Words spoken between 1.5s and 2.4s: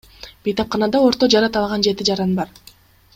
алган жети жаран